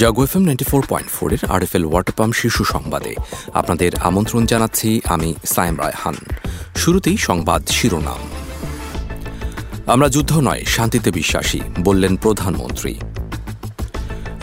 Jago 0.00 0.22
F 0.22 0.32
ninety 0.36 0.64
four 0.64 0.82
point 0.88 1.10
ফোরের 1.10 1.42
R 1.48 1.62
F 1.62 1.72
L 1.74 1.84
water 1.84 2.14
pump 2.18 2.34
শীর্ষ 2.34 2.58
সংবাদে। 2.62 3.12
আপনাদের 3.52 3.92
আমন্ত্রণ 4.08 4.42
জানাচ্ছি 4.46 4.88
আমি 5.04 5.34
সাইম 5.46 5.74
রায়হান। 5.78 6.16
শুরুতেই 6.76 7.16
সংবাদ 7.16 7.62
শিরোনাম। 7.66 8.22
আমরা 9.86 10.08
যুদ্ধ 10.08 10.32
নয়, 10.38 10.62
শান্তিতে 10.76 11.10
বিশ্বাসী, 11.10 11.60
বললেন 11.80 12.16
প্রধানমন্ত্রী। 12.16 12.94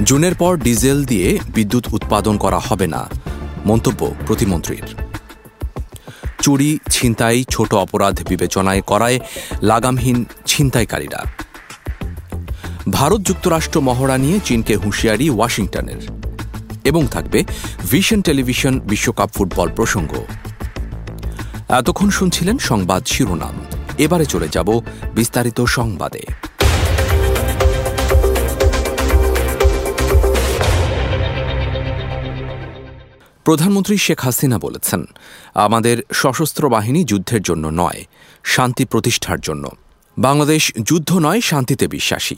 জুনের 0.03 0.35
পর 0.35 0.53
ডিজেল 0.57 0.99
দিয়ে 1.05 1.39
বিদ্যুৎ 1.55 1.85
উৎপাদন 1.93 2.37
করা 2.37 2.59
হবে 2.59 2.87
না, 2.87 3.01
মন্তব্য 3.65 4.01
প্রতিমন্ত্রীর। 4.27 4.85
চুরি, 6.41 6.71
ছিনতাই, 6.89 7.37
ছোট 7.49 7.71
অপরাধ 7.73 8.15
বিবেচনায় 8.27 8.81
করায় 8.81 9.19
লাগামহীন 9.61 10.17
ছিনতাইকারীরা। 10.45 11.21
ভারত 12.89 13.21
যুক্তরাষ্ট্র 13.21 13.81
মহড়া 13.81 14.17
নিয়ে 14.17 14.39
চীনকে 14.45 14.75
হুঁশিয়ারি 14.75 15.29
ওয়াশিংটনের। 15.29 16.01
এবং 16.83 17.07
থাকবে 17.07 17.43
ভিশন 17.91 18.21
টেলিভিশন 18.21 18.79
বিশ্বকাপ 18.79 19.31
ফুটবল 19.31 19.69
প্রসঙ্গ। 19.71 20.25
এতক্ষণ 21.69 22.09
শুনছিলেন 22.09 22.57
সংবাদ 22.57 23.05
শিরোনাম। 23.05 23.65
এবারে 23.97 24.25
চলে 24.25 24.47
যাব 24.51 24.81
বিস্তারিত 25.13 25.61
সংবাদে। 25.61 26.21
প্রধানমন্ত্রী 33.43 33.97
শেখ 33.97 34.19
হাসিনা 34.19 34.59
বলেছেন, 34.59 35.05
আমাদের 35.53 36.03
সশস্ত্র 36.13 36.69
বাহিনী 36.69 37.03
যুদ্ধের 37.03 37.41
জন্য 37.41 37.67
নয়, 37.67 38.05
শান্তি 38.43 38.85
প্রতিষ্ঠার 38.85 39.39
জন্য। 39.39 39.69
বাংলাদেশ 40.19 40.73
যুদ্ধ 40.83 41.17
নয়, 41.17 41.41
শান্তিতে 41.41 41.87
বিশ্বাসী। 41.87 42.35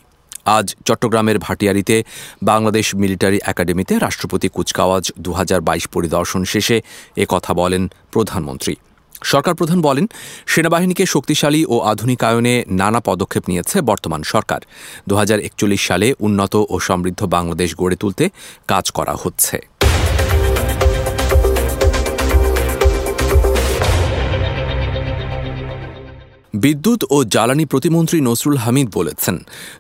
আজ 0.48 0.76
চট্টগ্রামের 0.86 1.40
ভাটিয়ারিতে 1.40 2.04
বাংলাদেশ 2.44 2.96
মিলিটারি 2.96 3.40
একাডেমিতে 3.46 4.00
রাষ্ট্রপতি 4.00 4.48
কুচকাওয়াজ 4.50 5.12
দু 5.20 5.32
হাজার 5.32 5.62
বাইশ 5.62 5.88
পরিদর্শন 5.88 6.44
শেষে 6.44 6.82
এ 7.16 7.26
কথা 7.30 7.54
বলেন 7.54 7.84
প্রধানমন্ত্রী। 8.12 8.76
সরকার 9.24 9.56
প্রধান 9.56 9.82
বলেন, 9.82 10.06
সেনাবাহিনীকে 10.48 11.06
শক্তিশালী 11.06 11.66
ও 11.70 11.80
আধুনিকায়নে 11.82 12.64
নানা 12.68 13.00
পদক্ষেপ 13.00 13.44
নিয়েছে 13.50 13.82
বর্তমান 13.82 14.24
সরকার। 14.24 14.62
দু 15.10 15.16
হাজার 15.16 15.40
একচল্লিশ 15.40 15.88
সালে 15.88 16.14
উন্নত 16.20 16.54
ও 16.70 16.80
সমৃদ্ধ 16.80 17.22
বাংলাদেশ 17.26 17.76
গড়ে 17.76 17.96
তুলতে 17.96 18.30
কাজ 18.68 18.92
করা 18.92 19.16
হচ্ছে। 19.24 19.58
বিদ্যুৎ 26.64 27.02
ও 27.16 27.18
জ্বালানি 27.34 27.66
প্রতিমন্ত্রী 27.66 28.18
নসরুল 28.28 28.58
হামিদ 28.64 28.88
বলেছেন, 28.94 29.36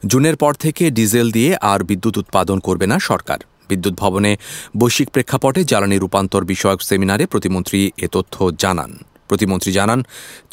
জুনের 0.05 0.35
পর 0.35 0.53
থেকে 0.63 0.83
ডিজেল 0.97 1.27
দিয়ে 1.31 1.51
আর 1.71 1.79
বিদ্যুৎ 1.89 2.15
উৎপাদন 2.17 2.57
করবে 2.59 2.85
না 2.91 2.97
সরকার। 3.09 3.39
বিদ্যুৎ 3.69 3.93
ভবনে 3.93 4.31
বৈশ্বিক 4.77 5.09
প্রেক্ষাপটে 5.09 5.61
জ্বালানি 5.63 5.97
রূপান্তর 5.97 6.43
বিষয়ক 6.45 6.79
সেমিনারে 6.81 7.25
প্রতিমন্ত্রী 7.25 7.79
এ 8.05 8.07
তথ্য 8.11 8.35
জানান। 8.63 8.91
প্রতিমন্ত্রী 9.27 9.71
জানান, 9.71 9.99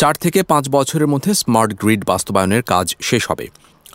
চার 0.01 0.15
থেকে 0.15 0.41
পাঁচ 0.43 0.65
বছরের 0.69 1.09
মধ্যে 1.09 1.33
স্মার্ট 1.35 1.71
গ্রিড 1.81 2.03
বাস্তবায়নের 2.11 2.63
কাজ 2.73 2.87
শেষ 3.01 3.23
হবে। 3.31 3.47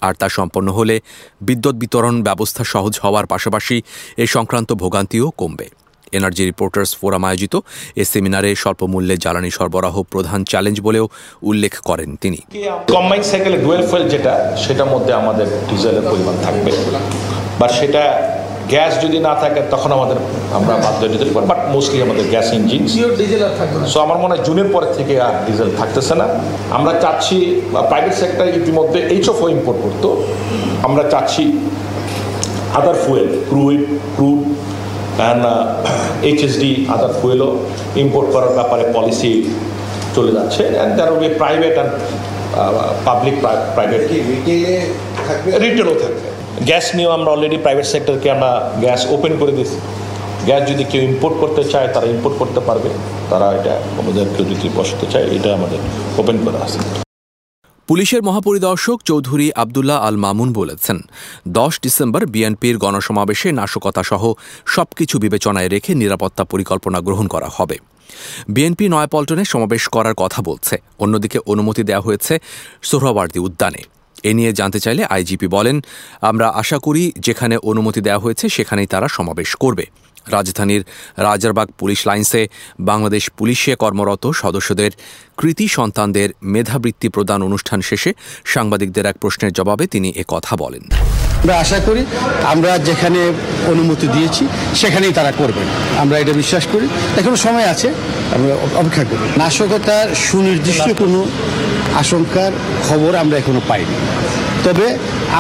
আর 0.02 0.14
তা 0.20 0.28
সম্পন্ন 0.30 0.68
হলে 0.72 0.96
বিদ্যুৎ 1.42 1.76
বিতরণ 1.76 2.16
ব্যবস্থা 2.24 2.64
সহজ 2.74 2.94
হওয়ার 3.04 3.26
পাশাপাশি 3.26 3.78
এ 4.24 4.26
সংক্রান্ত 4.36 4.70
ভোগান্তিও 4.74 5.28
কমবে। 5.42 5.68
এনার্জি 6.18 6.44
রিপোর্টার্স 6.52 6.90
ফোরাম 7.00 7.24
আয়োজিত। 7.30 7.54
এ 8.02 8.04
সেমিনারে 8.12 8.50
স্বল্প 8.62 8.82
মূল্যে 8.94 9.16
জ্বালানি 9.24 9.52
সরবরাহ 9.58 9.96
প্রধান 10.14 10.40
চ্যালেঞ্জ 10.52 10.78
বলেও 10.88 11.06
উল্লেখ 11.50 11.74
করেন 11.90 12.10
তিনি। 12.24 12.40
কম্বাইন 12.96 13.24
সাইকেলে 13.30 13.58
ডুয়েল 13.66 13.84
ফুয়েল 13.90 14.06
যেটা 14.14 14.34
সেটার 14.64 14.90
মধ্যে 14.94 15.12
আমাদের 15.22 15.48
ডিজেলের 15.70 16.06
পরিমাণ 16.12 16.36
থাকবে। 16.46 16.72
বা 17.60 17.68
সেটা 17.80 18.04
গ্যাস 18.74 18.94
যদি 19.04 19.18
না 19.28 19.34
থাকে 19.44 19.62
তখন 19.74 19.90
আমাদের 19.98 20.18
আমরা 20.58 20.74
বাধ্য 20.86 21.02
ডিজেল 21.14 21.30
বাট 21.52 21.60
মোস্টলি 21.76 22.00
আমাদের 22.08 22.26
গ্যাস 22.34 22.48
ইঞ্জিন 22.58 22.82
ডিজেল 23.22 23.42
আর 23.48 23.54
থাকবে 23.60 23.78
সো 23.94 23.98
আমার 24.06 24.18
মনে 24.24 24.32
হয় 24.34 24.44
জুনের 24.48 24.70
পর 24.74 24.84
থেকে 24.98 25.14
আর 25.28 25.36
ডিজেল 25.48 25.70
থাকতেছে 25.80 26.14
না। 26.22 26.26
আমরা 26.78 26.94
চাচ্ছি 27.04 27.38
প্রাইভেট 27.92 28.16
সেক্টর 28.22 28.48
ইতিমধ্যে 28.62 29.00
এইচ 29.14 29.26
অফ 29.34 29.40
ইম্পোর্ট 29.56 29.80
করতো। 29.86 30.10
আমরা 30.88 31.04
চাচ্ছি 31.14 31.44
other 32.80 32.98
fuel 33.04 33.28
crude 33.50 33.82
crude 34.16 34.40
and 35.20 35.44
HSD 36.30 36.72
other 36.96 37.12
ফুয়েলও 37.20 37.50
import 38.04 38.28
করার 38.36 38.54
ব্যাপারে 38.58 38.84
পলিসি 38.96 39.32
চলে 40.16 40.32
যাচ্ছে 40.38 40.62
and 40.76 40.92
there 40.98 41.10
will 41.14 41.22
be 41.26 41.32
private 41.42 41.74
and 41.78 41.92
public 43.08 43.36
private 43.76 44.02
রিটেলও 45.66 45.96
থাকবে? 46.04 46.28
গ্যাস 46.70 46.86
নিয়েও 46.96 47.12
আমরা 47.18 47.30
অলরেডি 47.36 47.58
প্রাইভেট 47.66 47.88
সেক্টরকে 47.94 48.28
আমরা 48.36 48.52
গ্যাস 48.84 49.02
ওপেন 49.16 49.34
করে 49.42 49.52
দিয়েছি। 49.58 49.78
গ্যাস 50.48 50.62
যদি 50.72 50.84
কেউ 50.92 51.02
ইম্পোর্ট 51.12 51.36
করতে 51.44 51.64
চায় 51.74 51.88
তারা 51.94 52.08
ইম্পোর্ট 52.16 52.36
করতে 52.42 52.60
পারবে। 52.68 52.90
তারা 53.32 53.48
এটা 53.60 53.74
আমাদের 54.02 54.26
কেউ 54.34 54.46
যদি 54.52 54.68
বসাতে 54.78 55.06
চায় 55.14 55.26
এটা 55.36 55.50
আমাদের 55.58 55.80
ওপেন 56.22 56.38
করা 56.46 56.60
আছে। 56.66 56.80
পুলিশের 57.90 58.22
মহাপরিদর্শক 58.28 58.98
চৌধুরী 59.10 59.48
আবদুল্লাহ 59.64 59.98
আল 60.08 60.16
মামুন 60.26 60.50
বলেছেন, 60.60 60.98
দশ 61.60 61.74
ডিসেম্বর 61.84 62.22
বিএনপির 62.34 62.76
গণসমাবেশে 62.84 63.50
নাশকতাসহ 63.60 64.24
সবকিছু 64.76 65.16
বিবেচনায় 65.24 65.72
রেখে 65.74 65.92
নিরাপত্তা 66.02 66.44
পরিকল্পনা 66.44 67.00
গ্রহণ 67.08 67.28
করা 67.28 67.50
হবে। 67.58 67.78
বিএনপি 68.50 68.86
নয়াপল্টনে 68.94 69.44
সমাবেশ 69.54 69.84
করার 69.96 70.16
কথা 70.18 70.40
বলছে। 70.42 70.76
অন্যদিকে 71.04 71.40
অনুমতি 71.52 71.84
দেওয়া 71.84 72.06
হয়েছে 72.08 72.34
সোহরাওয়ার্দী 72.90 73.40
উদ্যানে। 73.48 73.82
এ 74.30 74.32
নিয়ে 74.34 74.52
জানতে 74.54 74.80
চাইলে 74.80 75.04
আইজিপি 75.16 75.48
বলেন, 75.48 75.78
আমরা 76.30 76.48
আশা 76.62 76.78
করি 76.86 77.04
যেখানে 77.26 77.56
অনুমতি 77.72 78.02
দেওয়া 78.08 78.24
হয়েছে 78.26 78.46
সেখানেই 78.50 78.88
তারা 78.94 79.08
সমাবেশ 79.18 79.50
করবে। 79.64 79.86
রাজধানীর 80.28 80.84
রাজারবাগ 81.18 81.68
পুলিশ 81.80 82.08
লাইন্সে 82.08 82.48
বাংলাদেশ 82.80 83.30
পুলিশে 83.38 83.76
কর্মরত 83.76 84.28
সদস্যদের 84.28 84.92
কৃতি 85.38 85.68
সন্তানদের 85.68 86.30
মেধাবৃত্তি 86.44 87.10
প্রদান 87.10 87.42
অনুষ্ঠান 87.42 87.82
শেষে 87.82 88.14
সাংবাদিকদের 88.46 89.06
এক 89.06 89.18
প্রশ্নের 89.18 89.54
জবাবে 89.54 89.88
তিনি 89.88 90.10
এ 90.16 90.24
কথা 90.28 90.56
বলেন। 90.56 90.82
আমরা 91.42 91.60
আশা 91.60 91.80
করি 91.80 92.06
আমরা 92.44 92.78
যেখানে 92.78 93.34
অনুমতি 93.68 94.08
দিয়েছি 94.08 94.48
সেখানেই 94.76 95.14
তারা 95.14 95.32
করবেন। 95.32 95.68
আমরা 95.98 96.20
এটা 96.20 96.34
বিশ্বাস 96.34 96.68
করি। 96.72 96.88
এখনও 97.18 97.36
সময় 97.36 97.68
আছে, 97.68 97.88
আমরা 98.36 98.54
অপেক্ষা 98.76 99.04
করি। 99.04 99.30
নাশকতার 99.38 100.16
সুনির্দিষ্ট 100.16 100.90
কোনো 100.98 101.26
আশঙ্কার 101.96 102.52
খবর 102.90 103.16
আমরা 103.16 103.38
এখনও 103.38 103.62
পাইনি। 103.68 103.96
তবে 104.66 104.86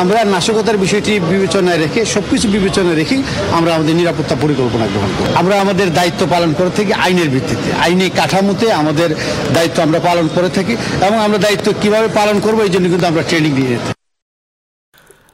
আমরা 0.01 0.19
নাশকতার 0.33 0.77
বিষয়টি 0.83 1.13
বিবেচনায় 1.31 1.79
রেখে 1.83 2.01
সব 2.13 2.23
কিছু 2.31 2.47
বিবেচনায় 2.55 2.97
রেখে 3.01 3.17
আমরা 3.57 3.71
আমাদের 3.75 3.95
নিরাপত্তা 3.95 4.35
পরিকল্পনা 4.43 4.85
গ্রহণ 4.93 5.11
করি। 5.17 5.29
আমরা 5.41 5.55
আমাদের 5.63 5.87
দায়িত্ব 5.93 6.21
পালন 6.33 6.51
করে 6.53 6.71
থাকি 6.77 6.91
আইনের 7.05 7.29
ভিত্তিতে। 7.29 7.69
আইনি 7.85 8.05
কাঠামোতে 8.09 8.67
আমাদের 8.81 9.09
দায়িত্ব 9.53 9.77
আমরা 9.81 9.99
পালন 9.99 10.25
করে 10.35 10.49
থাকি 10.49 10.73
এবং 11.07 11.17
আমরা 11.25 11.37
দায়িত্ব 11.37 11.67
কীভাবে 11.81 12.07
পালন 12.19 12.37
করব 12.39 12.59
এই 12.61 12.69
জন্য 12.69 12.85
কিন্তু 12.89 13.07
আমরা 13.07 13.23
ট্রেনিং 13.29 13.51
দিয়ে 13.55 13.77
থাকি। 13.77 13.97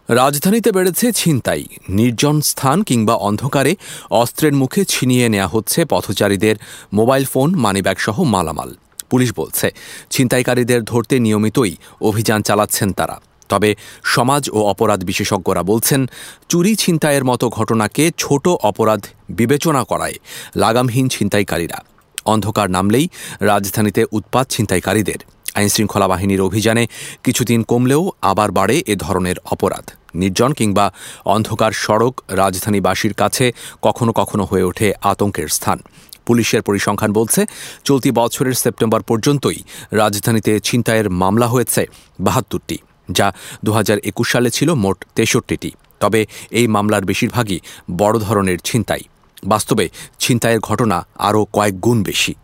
রাজধানীতে 0.10 0.70
বেড়েছে 0.72 1.12
ছিনতাই। 1.12 1.64
নির্জন 1.90 2.42
স্থান 2.42 2.78
কিংবা 2.84 3.16
অন্ধকারে 3.28 3.76
অস্ত্রের 4.22 4.54
মুখে 4.54 4.82
ছিনিয়ে 4.86 5.30
নেওয়া 5.30 5.48
হচ্ছে 5.48 5.80
পথচারীদের 5.86 6.56
মোবাইল 6.94 7.24
ফোন 7.26 7.50
মানিব্যাগ 7.56 7.98
সহ 8.00 8.18
মালামাল। 8.24 8.72
পুলিশ 9.10 9.30
বলছে, 9.36 9.68
ছিনতাইকারীদের 10.10 10.82
ধরতে 10.84 11.16
নিয়মিতই 11.20 11.74
অভিযান 12.02 12.40
চালাচ্ছেন 12.42 12.90
তারা। 12.94 13.18
তবে 13.50 13.76
সমাজ 14.04 14.50
ও 14.54 14.60
অপরাধ 14.64 15.04
বিশেষজ্ঞরা 15.04 15.64
বলছেন, 15.64 16.02
চুরি 16.50 16.76
ছিনতাইয়ের 16.76 17.26
মতো 17.26 17.50
ঘটনাকে 17.50 18.12
ছোট 18.18 18.48
অপরাধ 18.48 19.02
বিবেচনা 19.30 19.84
করায় 19.84 20.14
লাগামহীন 20.56 21.10
ছিনতাইকারীরা। 21.10 21.78
অন্ধকার 22.26 22.70
নামলেই 22.70 23.10
রাজধানীতে 23.40 24.06
উৎপাত 24.12 24.46
ছিনতাইকারীদের। 24.50 25.20
আইনশৃঙ্খলা 25.56 26.08
বাহিনীর 26.08 26.42
অভিযানে 26.42 26.88
কিছুদিন 27.24 27.64
কমলেও 27.64 28.12
আবার 28.22 28.52
বাড়ে 28.52 28.84
এ 28.88 28.96
ধরনের 28.96 29.36
অপরাধ। 29.52 29.86
নির্জন 30.16 30.52
কিংবা 30.54 30.94
অন্ধকার 31.26 31.72
সড়ক 31.72 32.22
রাজধানীবাসীর 32.30 33.14
কাছে 33.14 33.54
কখনো 33.82 34.12
কখনো 34.12 34.44
হয়ে 34.44 34.64
ওঠে 34.64 34.94
আতঙ্কের 35.02 35.48
স্থান। 35.48 35.80
পুলিশের 36.26 36.62
পরিসংখ্যান 36.62 37.14
বলছে, 37.14 37.46
চলতি 37.84 38.12
বছরের 38.12 38.54
সেপ্টেম্বর 38.54 39.02
পর্যন্তই 39.02 39.60
রাজধানীতে 39.92 40.60
ছিনতাইয়ের 40.60 41.10
মামলা 41.10 41.48
হয়েছে 41.48 41.86
বাহাত্তরটি। 42.20 42.78
যা 43.12 43.34
দু 43.64 43.72
হাজার 43.72 43.98
একুশ 43.98 44.32
সালে 44.32 44.50
ছিল 44.50 44.74
মোট 44.74 45.06
তেষট্টিটি। 45.16 45.72
তবে 46.00 46.26
এই 46.52 46.68
মামলার 46.68 47.06
বেশিরভাগই 47.06 47.60
বড় 47.98 48.20
ধরনের 48.20 48.58
ছিনতাই। 48.60 49.04
বাস্তবে 49.44 49.90
ছিনতাইয়ের 50.20 50.60
ঘটনা 50.60 51.08
আরও 51.16 51.46
কয়েক 51.54 51.82
গুণ 51.82 52.04
বেশি। 52.04 52.36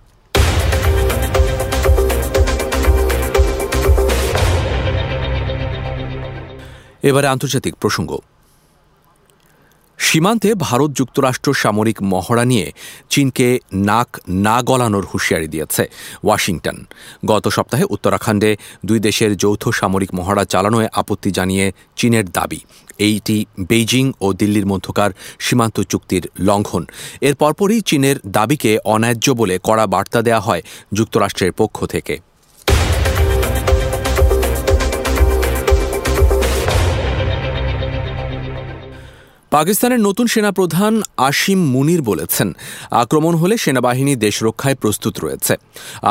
এবারে 7.04 7.28
আন্তর্জাতিক 7.28 7.76
প্রসঙ্গ। 7.76 8.18
সীমান্তে 10.08 10.50
ভারত 10.56 10.90
যুক্তরাষ্ট্র 10.92 11.50
সামরিক 11.54 11.98
মহড়া 12.04 12.46
নিয়ে 12.46 12.68
চীনকে 13.10 13.48
নাক 13.74 14.10
না 14.30 14.58
গলানোর 14.62 15.06
হুঁশিয়ারি 15.12 15.48
দিয়েছে 15.48 15.84
ওয়াশিংটন। 16.24 16.78
গত 17.26 17.46
সপ্তাহে 17.48 17.86
উত্তরাখণ্ডে 17.90 18.52
দুই 18.86 19.00
দেশের 19.00 19.32
যৌথ 19.38 19.64
সামরিক 19.70 20.12
মহড়া 20.14 20.44
চালানোয় 20.46 20.88
আপত্তি 20.94 21.30
জানিয়ে 21.32 21.66
চীনের 21.96 22.26
দাবি। 22.30 22.60
এইটি 22.98 23.38
বেইজিং 23.60 24.06
ও 24.22 24.28
দিল্লির 24.34 24.66
মধ্যকার 24.66 25.12
সীমান্ত 25.40 25.78
চুক্তির 25.82 26.24
লঙ্ঘন। 26.40 26.84
এর 27.22 27.36
পরপরই 27.36 27.82
চীনের 27.82 28.18
দাবিকে 28.28 28.72
অন্যায্য 28.86 29.26
বলে 29.32 29.56
কড়া 29.64 29.86
বার্তা 29.88 30.20
দেওয়া 30.22 30.42
হয় 30.42 30.62
যুক্তরাষ্ট্রের 30.94 31.52
পক্ষ 31.52 31.78
থেকে। 31.86 32.16
পাকিস্তানের 39.56 40.02
নতুন 40.08 40.26
সেনাপ্রধান 40.34 40.94
আসিম 41.30 41.60
মুনির 41.74 42.02
বলেছেন, 42.02 42.50
আক্রমণ 43.04 43.34
হলে 43.42 43.56
সেনাবাহিনী 43.64 44.14
দেশ 44.26 44.36
রক্ষায় 44.48 44.78
প্রস্তুত 44.82 45.16
রয়েছে। 45.24 45.54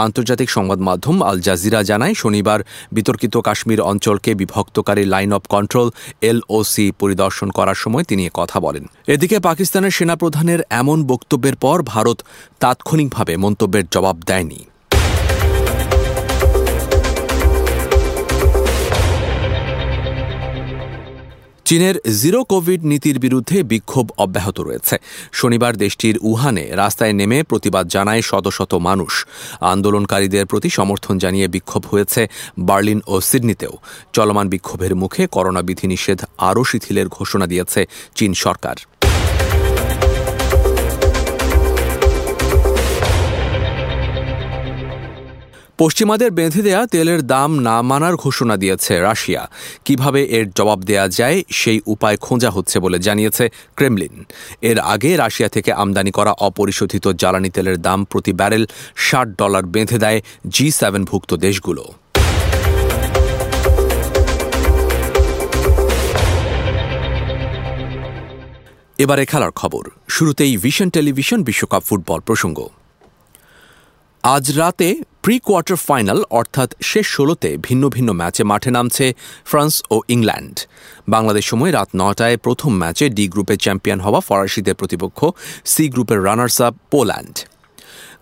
আন্তর্জাতিক 0.07 0.49
সংবাদ 0.57 0.79
মাধ্যম 0.89 1.17
আল 1.31 1.39
জাজিরা 1.47 1.81
জানায়, 1.91 2.15
শনিবার 2.15 2.61
বিতর্কিত 2.93 3.35
কাশ্মীর 3.47 3.81
অঞ্চলকে 3.91 4.31
বিভক্তকারী 4.35 5.05
লাইন 5.15 5.33
অব 5.33 5.43
কন্ট্রোল 5.55 5.89
এলওসি 6.31 6.87
পরিদর্শন 7.01 7.49
করার 7.59 7.79
সময় 7.85 8.05
তিনি 8.05 8.23
কথা 8.35 8.59
বলেন। 8.67 8.85
এদিকে 9.15 9.37
পাকিস্তানের 9.49 9.97
সেনাপ্রধানের 9.99 10.61
এমন 10.81 10.99
বক্তব্যের 11.13 11.57
পর 11.65 11.79
ভারত 11.95 12.19
তাৎক্ষণিকভাবে 12.63 13.33
মন্তব্যের 13.45 13.87
জবাব 13.95 14.17
দেয়নি। 14.31 14.61
চীনের 21.73 21.97
জিরো 22.23 22.41
কোভিড 22.53 22.81
নীতির 22.91 23.19
বিরুদ্ধে 23.25 23.59
বিক্ষোভ 23.73 24.07
অব্যাহত 24.25 24.57
রয়েছে। 24.61 24.97
শনিবার 25.33 25.73
দেশটির 25.85 26.17
উহানে 26.31 26.65
রাস্তায় 26.83 27.15
নেমে 27.21 27.39
প্রতিবাদ 27.43 27.85
জানায় 27.97 28.23
শত 28.31 28.47
শত 28.49 28.73
মানুষ। 28.89 29.13
আন্দোলনকারীদের 29.73 30.45
প্রতি 30.47 30.69
সমর্থন 30.79 31.15
জানিয়ে 31.19 31.47
বিক্ষোভ 31.55 31.83
হয়েছে 31.93 32.23
বার্লিন 32.69 33.01
ও 33.13 33.15
সিডনিতেও। 33.29 33.75
চলমান 34.17 34.47
বিক্ষোভের 34.49 34.93
মুখে 35.03 35.23
করোনা 35.27 35.63
বিধিনিষেধ 35.69 36.19
আরও 36.49 36.63
শিথিলের 36.71 37.09
ঘোষণা 37.09 37.47
দিয়েছে 37.53 37.81
চীন 38.15 38.31
সরকার। 38.45 38.77
পশ্চিমাদের 45.81 46.31
বেঁধে 46.39 46.63
দেয়া 46.67 46.83
তেলের 46.93 47.21
দাম 47.33 47.51
না 47.67 47.77
মানার 47.91 48.15
ঘোষণা 48.25 48.55
দিয়েছে 48.63 48.93
রাশিয়া। 49.09 49.43
কীভাবে 49.87 50.21
এর 50.37 50.47
জবাব 50.59 50.81
দেয়া 50.91 51.07
যায় 51.19 51.39
সেই 51.61 51.79
উপায় 51.95 52.17
খোঁজা 52.25 52.51
হচ্ছে 52.57 52.77
বলে 52.85 52.99
জানিয়েছে 53.07 53.45
ক্রেমলিন। 53.79 54.15
এর 54.71 54.79
আগে 54.95 55.11
রাশিয়া 55.23 55.49
থেকে 55.55 55.71
আমদানি 55.83 56.13
করা 56.19 56.33
অপরিশোধিত 56.49 57.05
জ্বালানি 57.21 57.51
তেলের 57.57 57.79
দাম 57.87 58.01
প্রতি 58.11 58.33
ব্যারেল 58.41 58.65
ষাট 59.07 59.29
ডলার 59.41 59.65
বেঁধে 59.75 59.99
দেয় 60.05 60.19
জি 60.55 60.67
সেভেনভুক্ত 60.81 61.31
দেশগুলো। 61.47 61.85
এবারে 69.03 69.25
খেলার 69.31 69.53
খবর। 69.61 69.85
শুরুতেই 70.17 70.53
ভিশন 70.65 70.89
টেলিভিশন 70.97 71.41
বিশ্বকাপ 71.49 71.83
ফুটবল 71.89 72.21
প্রসঙ্গ। 72.29 72.59
আজ 74.25 74.47
রাতে 74.59 74.89
প্রি 75.23 75.39
কোয়ার্টার 75.39 75.77
ফাইনাল 75.89 76.19
অর্থাৎ 76.31 76.71
শেষ 76.83 77.07
ষোলোতে 77.07 77.57
ভিন্ন 77.57 77.89
ভিন্ন 77.89 78.11
ম্যাচে 78.13 78.43
মাঠে 78.45 78.71
নামছে 78.71 79.07
ফ্রান্স 79.45 79.75
ও 79.91 79.97
ইংল্যান্ড। 80.09 80.57
বাংলাদেশ 81.09 81.45
সময় 81.51 81.73
রাত 81.73 81.89
নটায় 81.95 82.37
প্রথম 82.37 82.73
ম্যাচে 82.79 83.09
ডি 83.09 83.25
গ্রুপে 83.29 83.57
চ্যাম্পিয়ন 83.57 84.01
হওয়া 84.01 84.21
ফরাসিদের 84.21 84.75
প্রতিপক্ষ, 84.75 85.19
সি 85.65 85.85
গ্রুপের 85.89 86.25
রানার্স 86.25 86.61
আপ 86.61 86.75
পোল্যান্ড। 86.91 87.35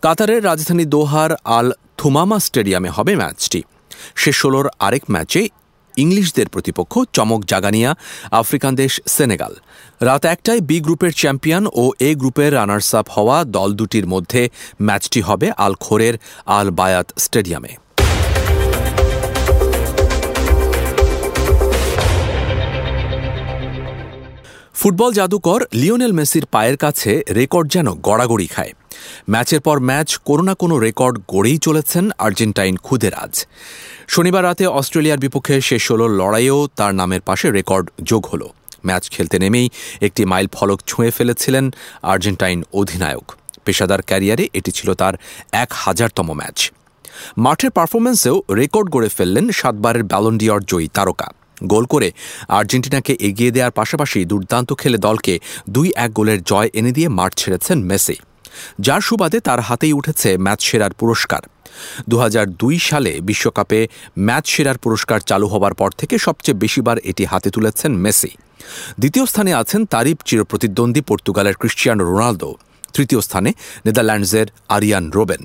কাতারের 0.02 0.44
রাজধানী 0.44 0.84
দোহার 0.84 1.30
আল 1.44 1.68
থুমামা 1.98 2.38
স্টেডিয়ামে 2.38 2.88
হবে 2.88 3.12
ম্যাচটি। 3.16 3.60
শেষ 4.16 4.36
ষোলোর 4.36 4.66
আরেক 4.86 5.04
ম্যাচে 5.10 5.42
ইংলিশদের 6.02 6.48
প্রতিপক্ষ 6.54 6.92
চমক 7.16 7.40
জাগানিয়া, 7.52 7.90
আফ্রিকান 8.40 8.72
দেশ 8.82 8.92
সেনেগাল। 9.14 9.52
রাত 10.08 10.22
একটায় 10.34 10.60
বি 10.68 10.76
গ্রুপের 10.86 11.12
চ্যাম্পিয়ন 11.20 11.64
ও 11.82 11.84
এ 12.08 12.10
গ্রুপের 12.20 12.50
রানার্স 12.58 12.90
আপ 13.00 13.06
হওয়া 13.16 13.36
দল 13.56 13.70
দুটির 13.80 14.06
মধ্যে 14.06 14.42
ম্যাচটি 14.86 15.20
হবে 15.28 15.46
আল 15.64 15.74
খোরের 15.84 16.14
আল 16.58 16.68
বায়াত 16.78 17.08
স্টেডিয়ামে। 17.24 17.72
ফুটবল 24.80 25.12
জাদুকর 25.12 25.60
লিওনেল 25.80 26.12
মেসির 26.18 26.46
পায়ের 26.54 26.76
কাছে 26.76 27.10
রেকর্ড 27.38 27.66
যেন 27.74 27.86
গড়াগড়ি 28.06 28.48
খায়। 28.54 28.72
ম্যাচের 29.30 29.60
পর 29.60 29.76
ম্যাচ 29.80 30.08
কোনো 30.28 30.42
না 30.42 30.54
কোনো 30.54 30.74
রেকর্ড 30.78 31.16
গড়েই 31.28 31.58
চলেছেন 31.58 32.04
আর্জেন্টাইন 32.18 32.74
খুদেরাজ 32.76 33.46
শনিবার 34.08 34.44
রাতে 34.44 34.64
অস্ট্রেলিয়ার 34.66 35.18
বিপক্ষে 35.18 35.60
শেষ 35.60 35.84
হল 35.90 36.02
লড়াইয়েও 36.20 36.68
তার 36.76 36.92
নামের 36.94 37.20
পাশে 37.20 37.46
রেকর্ড 37.50 37.86
যোগ 38.02 38.22
হল। 38.26 38.42
ম্যাচ 38.86 39.04
খেলতে 39.10 39.36
নেমেই 39.38 39.68
একটি 40.00 40.22
মাইল 40.24 40.46
ফলক 40.52 40.78
ছুঁয়ে 40.86 41.10
ফেলেছিলেন 41.10 41.64
আর্জেন্টাইন 42.02 42.58
অধিনায়ক। 42.72 43.26
পেশাদার 43.64 44.02
ক্যারিয়ারে 44.02 44.44
এটি 44.58 44.70
ছিল 44.72 44.88
তার 44.94 45.14
এক 45.52 45.70
হাজারতম 45.84 46.28
ম্যাচ। 46.32 46.58
মাঠের 47.38 47.70
পারফরমেন্সেও 47.70 48.36
রেকর্ড 48.50 48.88
গড়ে 48.90 49.08
ফেললেন 49.08 49.46
সাতবারের 49.52 50.04
ব্যালন্ডিয়র 50.04 50.60
জয়ী 50.70 50.88
তারকা। 50.94 51.28
গোল 51.64 51.84
করে 51.86 52.08
আর্জেন্টিনাকে 52.48 53.12
এগিয়ে 53.28 53.50
দেওয়ার 53.50 53.70
পাশাপাশি 53.70 54.18
দুর্দান্ত 54.24 54.70
খেলে 54.80 54.98
দলকে 54.98 55.34
দুই 55.70 55.88
এক 55.96 56.10
গোলের 56.12 56.40
জয় 56.42 56.68
এনে 56.74 56.92
দিয়ে 56.92 57.08
মাঠ 57.08 57.30
ছেড়েছেন 57.36 57.78
মেসি। 57.82 58.16
যার 58.86 59.02
সুবাদে 59.08 59.38
তার 59.40 59.60
হাতেই 59.68 59.92
উঠেছে 59.92 60.30
ম্যাচ 60.44 60.60
সেরার 60.68 60.92
পুরস্কার। 61.00 61.42
দু 62.10 62.16
হাজার 62.18 62.46
দুই 62.62 62.76
সালে 62.88 63.12
বিশ্বকাপে 63.28 63.80
ম্যাচ 64.26 64.44
সেরার 64.54 64.78
পুরস্কার 64.84 65.20
চালু 65.30 65.46
হবার 65.52 65.74
পর 65.80 65.90
থেকে 66.00 66.14
সবচেয়ে 66.26 66.60
বেশিবার 66.62 66.98
এটি 67.10 67.24
হাতে 67.24 67.48
তুলেছেন 67.50 67.92
মেসি। 68.04 68.32
দ্বিতীয় 69.00 69.24
স্থানে 69.30 69.52
আছেন 69.54 69.80
তারিফ 69.94 70.18
চিরপ্রতিদ্বন্দ্বী 70.28 71.02
পর্তুগালের 71.10 71.58
ক্রিশ্চিয়ানো 71.60 72.02
রোনালদো। 72.04 72.50
তৃতীয় 72.94 73.20
স্থানে 73.26 73.50
নেদারল্যান্ডসের 73.86 74.46
আরিয়ান 74.76 75.04
রোবেন। 75.16 75.44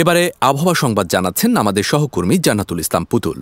এবারে 0.00 0.22
আবহাওয়া 0.40 0.76
সংবাদ 0.82 1.06
জানাচ্ছেন 1.14 1.50
আমাদের 1.62 1.84
সহকর্মী 1.92 2.36
জান্নাতুল 2.46 2.78
ইসলাম 2.84 3.04
পুতুল। 3.10 3.38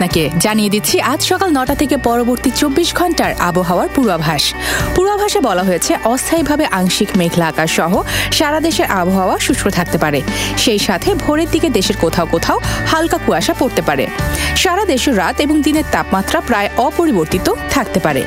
আপনাকে। 0.00 0.24
জানিয়ে 0.44 0.70
দিচ্ছি, 0.74 0.96
আজ 1.12 1.20
সকাল 1.30 1.48
নটা 1.58 1.74
থেকে 1.82 1.96
পরবর্তী 2.08 2.50
চব্বিশ 2.60 2.88
ঘণ্টার 2.98 3.32
আবহাওয়ার 3.48 3.88
পূর্বাভাস। 3.96 4.42
পূর্বাভাসে 4.96 5.40
বলা 5.48 5.64
হয়েছে, 5.68 5.92
অস্থায়ীভাবে 6.12 6.64
আংশিক 6.78 7.10
মেঘলা 7.20 7.46
আকাশ 7.52 7.70
সহ 7.78 7.92
সারা 8.38 8.58
দেশের 8.66 8.86
আবহাওয়া 9.00 9.36
শুষ্ক 9.46 9.64
থাকতে 9.78 9.98
পারে। 10.04 10.20
সেই 10.62 10.80
সাথে 10.86 11.08
ভোরের 11.22 11.48
দিকে 11.54 11.68
দেশের 11.78 11.96
কোথাও 12.04 12.26
কোথাও 12.34 12.58
হালকা 12.90 13.18
কুয়াশা 13.24 13.54
পড়তে 13.60 13.82
পারে। 13.88 14.04
সারা 14.62 14.84
দেশের 14.92 15.14
রাত 15.22 15.36
এবং 15.44 15.56
দিনের 15.66 15.86
তাপমাত্রা 15.94 16.38
প্রায় 16.48 16.68
অপরিবর্তিত 16.86 17.46
থাকতে 17.74 17.98
পারে। 18.06 18.22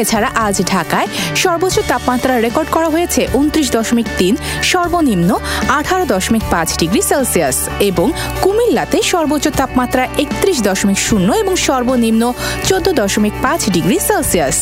এছাড়া 0.00 0.28
আজ 0.46 0.56
ঢাকায় 0.72 1.08
সর্বোচ্চ 1.42 1.76
তাপমাত্রা 1.92 2.32
রেকর্ড 2.46 2.68
করা 2.76 2.88
হয়েছে, 2.94 3.20
উনত্রিশ 3.40 3.68
দশমিক 3.76 4.08
তিন, 4.18 4.34
সর্বনিম্ন 4.72 5.30
আঠারো 5.78 6.04
দশমিক 6.14 6.44
পাঁচ 6.52 6.68
ডিগ্রি 6.80 7.02
সেলসিয়াস 7.10 7.58
এবং 7.88 8.06
কুমিল্লাতে 8.42 8.98
সর্বোচ্চ 9.12 9.46
তাপমাত্রা 9.60 10.02
একত্রিশ 10.24 10.58
দশমিক 10.68 10.98
শূন্য 11.16 11.32
এবং 11.42 11.54
সর্বনিম্ন 11.68 12.22
চোদ্দ 12.68 12.86
দশমিক 13.00 13.34
পাঁচ 13.44 13.60
ডিগ্রি 13.74 13.96
সেলসিয়াস। 14.08 14.56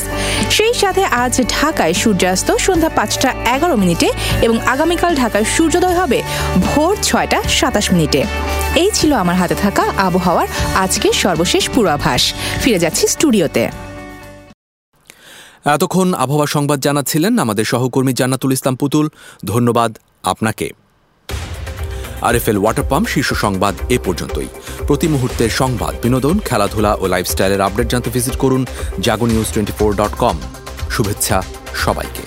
সেই 0.56 0.74
সাথে 0.82 1.02
আজ 1.24 1.34
ঢাকায় 1.56 1.94
সূর্যাস্ত 2.02 2.48
সন্ধ্যা 2.66 2.90
পাঁচটা 2.98 3.30
এগারো 3.54 3.74
মিনিটে 3.82 4.08
এবং 4.46 4.56
আগামীকাল 4.74 5.12
ঢাকায় 5.22 5.46
সূর্যোদয় 5.54 5.96
হবে 6.00 6.18
ভোর 6.66 6.92
ছয়টা 7.08 7.38
সাতাশ 7.58 7.86
মিনিটে। 7.94 8.20
এই 8.82 8.90
ছিল 8.98 9.10
আমার 9.22 9.36
হাতে 9.40 9.56
থাকা 9.64 9.84
আবহাওয়ার 10.06 10.48
আজকের 10.84 11.14
সর্বশেষ 11.24 11.64
পূর্বাভাস। 11.74 12.22
ফিরে 12.62 12.78
যাচ্ছি 12.84 13.04
স্টুডিওতে। 13.14 13.64
এতক্ষণ 15.74 16.08
আবহাওয়া 16.24 16.48
সংবাদ 16.54 16.78
জানাচ্ছিলেন 16.86 17.32
আমাদের 17.44 17.64
সহকর্মী 17.72 18.12
জান্নাতুল 18.20 18.50
ইসলাম 18.56 18.74
পুতুল। 18.80 19.06
ধন্যবাদ 19.52 19.90
আপনাকে। 20.32 20.66
আরএফএল 22.28 22.58
ওয়াটার 22.60 22.86
পাম্প 22.90 23.06
শীর্ষ 23.14 23.30
সংবাদ 23.44 23.74
এ 23.94 23.98
পর্যন্তই। 24.06 24.50
প্রতি 24.88 25.06
মুহূর্তের 25.14 25.50
সংবাদ, 25.60 25.92
বিনোদন, 26.04 26.36
খেলাধুলা 26.48 26.92
ও 27.02 27.04
লাইফস্টাইলের 27.12 27.64
আপডেট 27.66 27.88
জানতে 27.92 28.08
ভিজিট 28.14 28.36
করুন 28.42 28.62
Jago 29.06 29.26
news 29.30 29.48
twenty 29.52 29.74
four 29.78 29.90
dot 30.00 30.14
com. 30.22 30.36
শুভেচ্ছা 30.94 31.36
সবাইকে। 31.84 32.24